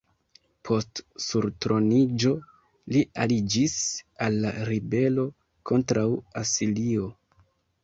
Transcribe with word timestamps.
Post 0.67 1.01
surtroniĝo, 1.25 2.31
li 2.95 3.05
aliĝis 3.27 3.77
al 4.29 4.41
la 4.47 4.55
ribelo 4.73 5.29
kontraŭ 5.73 6.09
Asirio. 6.45 7.15